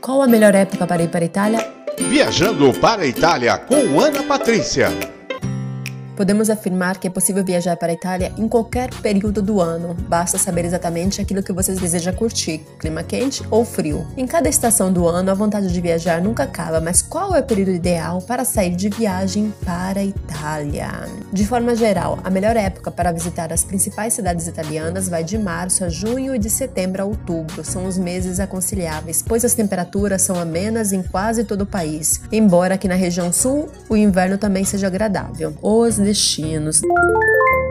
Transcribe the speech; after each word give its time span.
Qual 0.00 0.22
a 0.22 0.26
melhor 0.26 0.54
época 0.54 0.86
para 0.86 1.02
ir 1.02 1.08
para 1.08 1.24
a 1.24 1.26
Itália? 1.26 1.72
Viajando 1.98 2.72
para 2.74 3.02
a 3.02 3.06
Itália 3.06 3.58
com 3.58 4.00
Ana 4.00 4.22
Patrícia. 4.22 5.15
Podemos 6.16 6.48
afirmar 6.48 6.98
que 6.98 7.06
é 7.06 7.10
possível 7.10 7.44
viajar 7.44 7.76
para 7.76 7.92
a 7.92 7.94
Itália 7.94 8.32
em 8.38 8.48
qualquer 8.48 8.88
período 9.02 9.42
do 9.42 9.60
ano, 9.60 9.94
basta 10.08 10.38
saber 10.38 10.64
exatamente 10.64 11.20
aquilo 11.20 11.42
que 11.42 11.52
você 11.52 11.74
deseja 11.74 12.10
curtir, 12.10 12.64
clima 12.78 13.02
quente 13.02 13.42
ou 13.50 13.66
frio. 13.66 14.06
Em 14.16 14.26
cada 14.26 14.48
estação 14.48 14.90
do 14.90 15.06
ano, 15.06 15.30
a 15.30 15.34
vontade 15.34 15.70
de 15.70 15.80
viajar 15.80 16.22
nunca 16.22 16.44
acaba, 16.44 16.80
mas 16.80 17.02
qual 17.02 17.36
é 17.36 17.40
o 17.40 17.42
período 17.42 17.72
ideal 17.72 18.22
para 18.22 18.46
sair 18.46 18.74
de 18.74 18.88
viagem 18.88 19.52
para 19.62 20.00
a 20.00 20.04
Itália? 20.04 20.90
De 21.30 21.46
forma 21.46 21.76
geral, 21.76 22.18
a 22.24 22.30
melhor 22.30 22.56
época 22.56 22.90
para 22.90 23.12
visitar 23.12 23.52
as 23.52 23.62
principais 23.62 24.14
cidades 24.14 24.46
italianas 24.46 25.10
vai 25.10 25.22
de 25.22 25.36
março 25.36 25.84
a 25.84 25.90
junho 25.90 26.34
e 26.34 26.38
de 26.38 26.48
setembro 26.48 27.02
a 27.02 27.04
outubro. 27.04 27.62
São 27.62 27.84
os 27.84 27.98
meses 27.98 28.40
aconselháveis, 28.40 29.22
pois 29.22 29.44
as 29.44 29.52
temperaturas 29.52 30.22
são 30.22 30.40
amenas 30.40 30.94
em 30.94 31.02
quase 31.02 31.44
todo 31.44 31.62
o 31.62 31.66
país, 31.66 32.22
embora 32.32 32.76
aqui 32.76 32.88
na 32.88 32.94
região 32.94 33.30
sul 33.30 33.68
o 33.90 33.96
inverno 33.96 34.38
também 34.38 34.64
seja 34.64 34.86
agradável. 34.86 35.54
Os 35.60 35.98
destinos. 36.06 36.82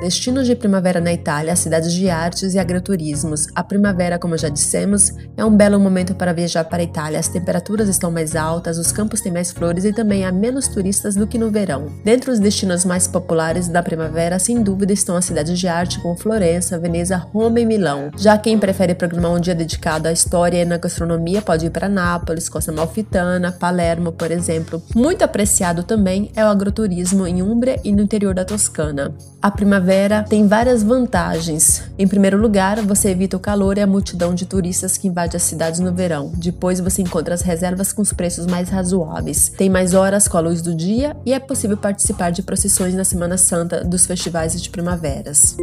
Destinos 0.00 0.46
de 0.46 0.56
primavera 0.56 0.98
na 0.98 1.12
Itália, 1.12 1.54
cidades 1.54 1.92
de 1.92 2.08
artes 2.08 2.54
e 2.54 2.58
agroturismos. 2.58 3.48
A 3.54 3.62
primavera, 3.62 4.18
como 4.18 4.38
já 4.38 4.48
dissemos, 4.48 5.12
é 5.36 5.44
um 5.44 5.54
belo 5.54 5.78
momento 5.78 6.14
para 6.14 6.32
viajar 6.32 6.64
para 6.64 6.78
a 6.78 6.84
Itália. 6.84 7.20
As 7.20 7.28
temperaturas 7.28 7.86
estão 7.86 8.10
mais 8.10 8.34
altas, 8.34 8.78
os 8.78 8.92
campos 8.92 9.20
têm 9.20 9.30
mais 9.30 9.50
flores 9.50 9.84
e 9.84 9.92
também 9.92 10.24
há 10.24 10.32
menos 10.32 10.68
turistas 10.68 11.14
do 11.14 11.26
que 11.26 11.36
no 11.36 11.50
verão. 11.50 11.92
Dentre 12.02 12.30
os 12.30 12.38
destinos 12.38 12.82
mais 12.82 13.06
populares 13.06 13.68
da 13.68 13.82
primavera, 13.82 14.38
sem 14.38 14.62
dúvida, 14.62 14.90
estão 14.94 15.16
as 15.16 15.26
cidades 15.26 15.58
de 15.58 15.68
arte 15.68 16.00
como 16.00 16.16
Florença, 16.16 16.78
Veneza, 16.78 17.18
Roma 17.18 17.60
e 17.60 17.66
Milão. 17.66 18.10
Já 18.16 18.38
quem 18.38 18.58
prefere 18.58 18.94
programar 18.94 19.32
um 19.32 19.40
dia 19.40 19.54
dedicado 19.54 20.08
à 20.08 20.12
história 20.12 20.62
e 20.62 20.64
na 20.64 20.78
gastronomia 20.78 21.42
pode 21.42 21.66
ir 21.66 21.70
para 21.70 21.90
Nápoles, 21.90 22.48
Costa 22.48 22.72
Malfitana, 22.72 23.52
Palermo, 23.52 24.12
por 24.12 24.30
exemplo. 24.30 24.82
Muito 24.94 25.22
apreciado 25.22 25.82
também 25.82 26.32
é 26.34 26.42
o 26.42 26.48
agroturismo 26.48 27.26
em 27.26 27.42
Umbria 27.42 27.78
e 27.84 27.92
no 27.92 28.00
interior 28.00 28.32
da 28.32 28.46
Toscana. 28.46 29.14
A 29.42 29.50
primavera 29.50 29.89
tem 30.28 30.46
várias 30.46 30.82
vantagens. 30.82 31.82
Em 31.98 32.06
primeiro 32.06 32.36
lugar, 32.36 32.80
você 32.82 33.10
evita 33.10 33.36
o 33.36 33.40
calor 33.40 33.76
e 33.76 33.80
a 33.80 33.86
multidão 33.86 34.34
de 34.34 34.46
turistas 34.46 34.96
que 34.96 35.08
invade 35.08 35.36
as 35.36 35.42
cidades 35.42 35.80
no 35.80 35.92
verão. 35.92 36.30
Depois, 36.34 36.78
você 36.78 37.02
encontra 37.02 37.34
as 37.34 37.42
reservas 37.42 37.92
com 37.92 38.00
os 38.00 38.12
preços 38.12 38.46
mais 38.46 38.68
razoáveis. 38.68 39.48
Tem 39.48 39.68
mais 39.68 39.92
horas 39.92 40.28
com 40.28 40.36
a 40.36 40.40
luz 40.40 40.62
do 40.62 40.74
dia 40.74 41.16
e 41.26 41.32
é 41.32 41.40
possível 41.40 41.76
participar 41.76 42.30
de 42.30 42.42
procissões 42.42 42.94
na 42.94 43.04
Semana 43.04 43.36
Santa 43.36 43.82
dos 43.82 44.06
festivais 44.06 44.60
de 44.60 44.70
primaveras. 44.70 45.56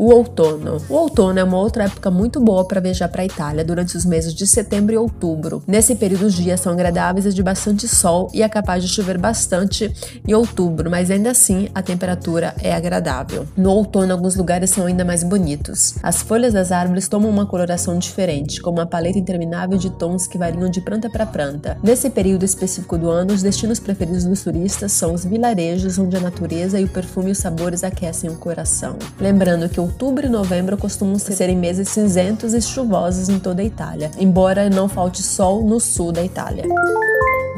O 0.00 0.12
outono. 0.12 0.80
O 0.88 0.94
outono 0.94 1.40
é 1.40 1.42
uma 1.42 1.58
outra 1.58 1.82
época 1.82 2.08
muito 2.08 2.38
boa 2.38 2.64
para 2.64 2.80
viajar 2.80 3.08
para 3.08 3.22
a 3.22 3.24
Itália 3.24 3.64
durante 3.64 3.96
os 3.96 4.04
meses 4.04 4.32
de 4.32 4.46
setembro 4.46 4.94
e 4.94 4.96
outubro. 4.96 5.60
Nesse 5.66 5.96
período, 5.96 6.26
os 6.26 6.34
dias 6.34 6.60
são 6.60 6.72
agradáveis 6.72 7.26
e 7.26 7.34
de 7.34 7.42
bastante 7.42 7.88
sol 7.88 8.30
e 8.32 8.40
é 8.40 8.48
capaz 8.48 8.84
de 8.84 8.88
chover 8.88 9.18
bastante 9.18 9.92
em 10.24 10.32
outubro, 10.32 10.88
mas 10.88 11.10
ainda 11.10 11.32
assim 11.32 11.68
a 11.74 11.82
temperatura 11.82 12.54
é 12.62 12.72
agradável. 12.72 13.44
No 13.56 13.72
outono, 13.72 14.12
alguns 14.12 14.36
lugares 14.36 14.70
são 14.70 14.86
ainda 14.86 15.04
mais 15.04 15.24
bonitos. 15.24 15.96
As 16.00 16.22
folhas 16.22 16.52
das 16.52 16.70
árvores 16.70 17.08
tomam 17.08 17.28
uma 17.28 17.46
coloração 17.46 17.98
diferente, 17.98 18.62
com 18.62 18.70
uma 18.70 18.86
paleta 18.86 19.18
interminável 19.18 19.76
de 19.76 19.90
tons 19.90 20.28
que 20.28 20.38
variam 20.38 20.70
de 20.70 20.80
planta 20.80 21.10
para 21.10 21.26
planta. 21.26 21.76
Nesse 21.82 22.08
período 22.08 22.44
específico 22.44 22.96
do 22.96 23.10
ano, 23.10 23.34
os 23.34 23.42
destinos 23.42 23.80
preferidos 23.80 24.24
dos 24.24 24.44
turistas 24.44 24.92
são 24.92 25.12
os 25.12 25.24
vilarejos, 25.24 25.98
onde 25.98 26.16
a 26.16 26.20
natureza 26.20 26.78
e 26.78 26.84
o 26.84 26.88
perfume 26.88 27.30
e 27.30 27.32
os 27.32 27.38
sabores 27.38 27.82
aquecem 27.82 28.30
o 28.30 28.36
coração. 28.36 28.96
Lembrando 29.18 29.68
que 29.68 29.80
o 29.80 29.87
outubro 29.88 30.26
e 30.26 30.28
novembro 30.28 30.76
costumam 30.76 31.18
serem 31.18 31.56
meses 31.56 31.88
cinzentos 31.88 32.52
e 32.52 32.60
chuvosos 32.60 33.30
em 33.30 33.38
toda 33.38 33.62
a 33.62 33.64
Itália, 33.64 34.10
embora 34.18 34.68
não 34.68 34.86
falte 34.86 35.22
sol 35.22 35.64
no 35.64 35.80
sul 35.80 36.12
da 36.12 36.22
Itália. 36.22 36.64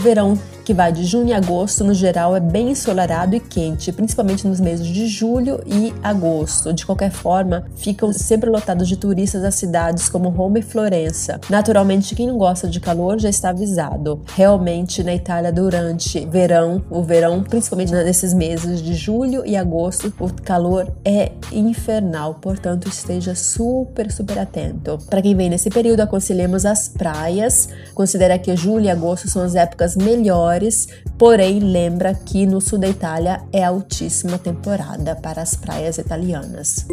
Verão 0.00 0.38
que 0.64 0.74
vai 0.74 0.92
de 0.92 1.04
junho 1.04 1.34
a 1.34 1.38
agosto, 1.38 1.84
no 1.84 1.94
geral, 1.94 2.36
é 2.36 2.40
bem 2.40 2.70
ensolarado 2.70 3.34
e 3.34 3.40
quente, 3.40 3.90
principalmente 3.92 4.46
nos 4.46 4.60
meses 4.60 4.86
de 4.86 5.06
julho 5.06 5.60
e 5.66 5.92
agosto. 6.02 6.72
De 6.72 6.84
qualquer 6.84 7.10
forma, 7.10 7.64
ficam 7.76 8.12
sempre 8.12 8.50
lotados 8.50 8.86
de 8.88 8.96
turistas 8.96 9.44
as 9.44 9.54
cidades 9.54 10.08
como 10.08 10.28
Roma 10.28 10.58
e 10.58 10.62
Florença. 10.62 11.40
Naturalmente, 11.48 12.14
quem 12.14 12.26
não 12.26 12.38
gosta 12.38 12.68
de 12.68 12.80
calor 12.80 13.18
já 13.18 13.28
está 13.28 13.50
avisado. 13.50 14.22
Realmente, 14.34 15.02
na 15.02 15.14
Itália, 15.14 15.52
durante 15.52 16.26
verão, 16.26 16.82
o 16.90 17.02
verão, 17.02 17.42
principalmente 17.42 17.92
nesses 17.92 18.34
meses 18.34 18.82
de 18.82 18.94
julho 18.94 19.44
e 19.46 19.56
agosto, 19.56 20.12
o 20.20 20.30
calor 20.42 20.92
é 21.04 21.32
infernal, 21.52 22.34
portanto, 22.34 22.88
esteja 22.88 23.34
super, 23.34 24.10
super 24.12 24.38
atento. 24.38 24.98
Para 25.08 25.22
quem 25.22 25.34
vem 25.34 25.50
nesse 25.50 25.70
período, 25.70 26.00
aconselhamos 26.00 26.64
as 26.66 26.88
praias. 26.88 27.68
Considera 27.94 28.38
que 28.38 28.54
julho 28.54 28.84
e 28.84 28.90
agosto 28.90 29.28
são 29.28 29.42
as 29.42 29.54
épocas 29.54 29.96
melhores 29.96 30.49
melhores, 30.50 30.88
porém 31.16 31.60
lembra 31.60 32.14
que 32.14 32.46
no 32.46 32.60
sul 32.60 32.78
da 32.78 32.88
Itália 32.88 33.40
é 33.52 33.62
altíssima 33.62 34.38
temporada 34.38 35.14
para 35.14 35.40
as 35.42 35.54
praias 35.54 35.98
italianas. 35.98 36.86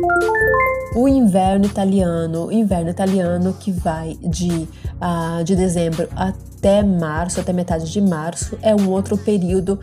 O 0.96 1.08
inverno 1.08 1.66
italiano, 1.66 2.48
o 2.48 2.52
inverno 2.52 2.90
italiano 2.90 3.56
que 3.60 3.72
vai 3.72 4.16
de, 4.22 4.68
uh, 5.02 5.44
de 5.44 5.56
dezembro 5.56 6.08
até 6.16 6.82
março, 6.82 7.40
até 7.40 7.54
metade 7.54 7.92
de 7.92 8.02
março, 8.02 8.58
é 8.62 8.76
um 8.76 8.90
outro 8.90 9.18
período 9.18 9.80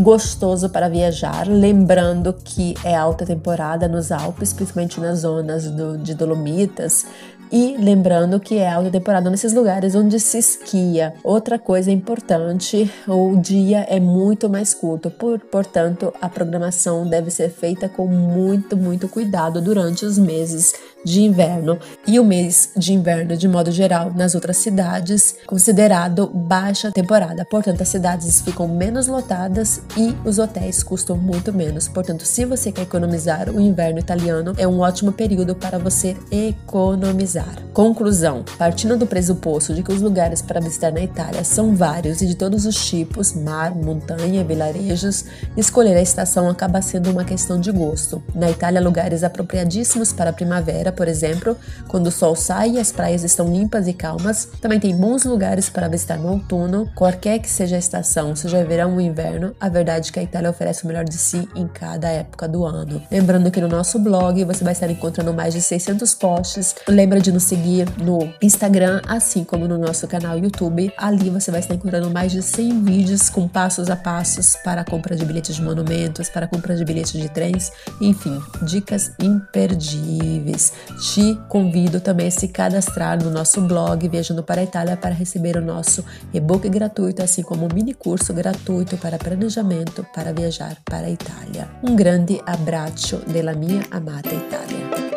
gostoso 0.00 0.68
para 0.68 0.88
viajar. 0.88 1.46
Lembrando 1.46 2.32
que 2.32 2.74
é 2.82 2.96
alta 2.96 3.24
temporada 3.24 3.86
nos 3.86 4.10
Alpes, 4.10 4.52
principalmente 4.52 5.00
nas 5.00 5.20
zonas 5.20 5.70
do, 5.70 5.96
de 5.98 6.14
Dolomitas, 6.14 7.06
e 7.50 7.76
lembrando 7.78 8.40
que 8.40 8.58
é 8.58 8.70
alta 8.70 8.90
temporada 8.90 9.30
nesses 9.30 9.52
lugares 9.52 9.94
onde 9.94 10.18
se 10.18 10.38
esquia. 10.38 11.14
Outra 11.22 11.58
coisa 11.58 11.90
importante, 11.90 12.90
o 13.06 13.36
dia 13.36 13.86
é 13.88 14.00
muito 14.00 14.48
mais 14.48 14.74
curto, 14.74 15.10
por, 15.10 15.38
portanto, 15.38 16.12
a 16.20 16.28
programação 16.28 17.08
deve 17.08 17.30
ser 17.30 17.50
feita 17.50 17.88
com 17.88 18.06
muito, 18.06 18.76
muito 18.76 19.08
cuidado 19.08 19.60
durante 19.60 20.04
os 20.04 20.18
meses 20.18 20.74
de 21.06 21.22
inverno. 21.22 21.78
E 22.04 22.18
o 22.18 22.24
mês 22.24 22.70
de 22.76 22.92
inverno, 22.92 23.36
de 23.36 23.46
modo 23.46 23.70
geral, 23.70 24.12
nas 24.12 24.34
outras 24.34 24.56
cidades, 24.56 25.36
considerado 25.46 26.26
baixa 26.26 26.90
temporada. 26.90 27.44
Portanto, 27.44 27.80
as 27.80 27.88
cidades 27.88 28.40
ficam 28.40 28.66
menos 28.66 29.06
lotadas 29.06 29.80
e 29.96 30.14
os 30.28 30.40
hotéis 30.40 30.82
custam 30.82 31.16
muito 31.16 31.52
menos. 31.52 31.86
Portanto, 31.86 32.24
se 32.24 32.44
você 32.44 32.72
quer 32.72 32.82
economizar, 32.82 33.48
o 33.48 33.60
inverno 33.60 34.00
italiano 34.00 34.52
é 34.58 34.66
um 34.66 34.80
ótimo 34.80 35.12
período 35.12 35.54
para 35.54 35.78
você 35.78 36.16
economizar. 36.28 37.62
Conclusão: 37.72 38.44
partindo 38.58 38.96
do 38.96 39.06
pressuposto 39.06 39.72
de 39.72 39.84
que 39.84 39.92
os 39.92 40.02
lugares 40.02 40.42
para 40.42 40.60
visitar 40.60 40.92
na 40.92 41.00
Itália 41.00 41.44
são 41.44 41.76
vários 41.76 42.20
e 42.20 42.26
de 42.26 42.34
todos 42.34 42.66
os 42.66 42.84
tipos 42.84 43.32
mar, 43.32 43.72
montanha, 43.74 44.42
vilarejos 44.42 45.24
escolher 45.56 45.96
a 45.96 46.02
estação 46.02 46.48
acaba 46.48 46.82
sendo 46.82 47.10
uma 47.10 47.24
questão 47.24 47.60
de 47.60 47.70
gosto. 47.70 48.22
Na 48.34 48.50
Itália, 48.50 48.80
lugares 48.80 49.22
apropriadíssimos 49.22 50.12
para 50.12 50.30
a 50.30 50.32
primavera, 50.32 50.92
por 50.96 51.06
exemplo, 51.06 51.56
quando 51.86 52.08
o 52.08 52.10
sol 52.10 52.34
sai 52.34 52.72
e 52.72 52.80
as 52.80 52.90
praias 52.90 53.22
estão 53.22 53.48
limpas 53.52 53.86
e 53.86 53.92
calmas. 53.92 54.48
Também 54.60 54.80
tem 54.80 54.96
bons 54.96 55.24
lugares 55.24 55.68
para 55.68 55.88
visitar 55.88 56.18
no 56.18 56.32
outono, 56.32 56.90
qualquer 56.94 57.38
que 57.38 57.48
seja 57.48 57.76
a 57.76 57.78
estação, 57.78 58.34
seja 58.34 58.64
verão 58.64 58.94
ou 58.94 59.00
inverno. 59.00 59.54
A 59.60 59.68
verdade 59.68 60.10
é 60.10 60.12
que 60.12 60.20
a 60.20 60.22
Itália 60.22 60.50
oferece 60.50 60.84
o 60.84 60.88
melhor 60.88 61.04
de 61.04 61.16
si 61.16 61.48
em 61.54 61.68
cada 61.68 62.08
época 62.08 62.48
do 62.48 62.64
ano. 62.64 63.02
Lembrando 63.10 63.50
que 63.50 63.60
no 63.60 63.68
nosso 63.68 63.98
blog 63.98 64.42
você 64.44 64.64
vai 64.64 64.72
estar 64.72 64.90
encontrando 64.90 65.32
mais 65.32 65.54
de 65.54 65.60
600 65.60 66.14
posts. 66.14 66.74
Lembra 66.88 67.20
de 67.20 67.30
nos 67.30 67.44
seguir 67.44 67.86
no 67.98 68.32
Instagram, 68.42 69.00
assim 69.06 69.44
como 69.44 69.68
no 69.68 69.78
nosso 69.78 70.08
canal 70.08 70.38
YouTube. 70.38 70.92
Ali 70.96 71.30
você 71.30 71.50
vai 71.50 71.60
estar 71.60 71.74
encontrando 71.74 72.10
mais 72.10 72.32
de 72.32 72.42
100 72.42 72.82
vídeos 72.82 73.28
com 73.28 73.46
passos 73.46 73.90
a 73.90 73.96
passos 73.96 74.56
para 74.64 74.80
a 74.80 74.84
compra 74.84 75.14
de 75.14 75.24
bilhetes 75.24 75.56
de 75.56 75.62
monumentos, 75.62 76.28
para 76.28 76.46
a 76.46 76.48
compra 76.48 76.74
de 76.74 76.84
bilhetes 76.84 77.20
de 77.20 77.28
trens, 77.28 77.70
enfim, 78.00 78.40
dicas 78.62 79.12
imperdíveis. 79.20 80.72
Te 81.12 81.38
convido 81.48 82.00
também 82.00 82.28
a 82.28 82.30
se 82.30 82.48
cadastrar 82.48 83.22
no 83.22 83.30
nosso 83.30 83.60
blog 83.60 84.08
Viajando 84.08 84.42
para 84.42 84.60
a 84.60 84.64
Itália 84.64 84.96
para 84.96 85.14
receber 85.14 85.56
o 85.56 85.64
nosso 85.64 86.04
e-book 86.32 86.68
gratuito, 86.68 87.22
assim 87.22 87.42
como 87.42 87.66
um 87.66 87.74
mini 87.74 87.94
curso 87.94 88.32
gratuito 88.32 88.96
para 88.96 89.18
planejamento 89.18 90.06
para 90.14 90.32
viajar 90.32 90.76
para 90.84 91.06
a 91.06 91.10
Itália. 91.10 91.68
Um 91.82 91.94
grande 91.96 92.40
abraço 92.46 93.18
della 93.26 93.54
minha 93.54 93.82
amata 93.90 94.34
Itália. 94.34 95.16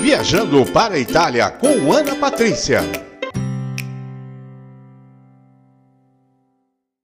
Viajando 0.00 0.64
para 0.72 0.94
a 0.94 0.98
Itália 0.98 1.50
com 1.50 1.92
Ana 1.92 2.16
Patrícia. 2.16 3.11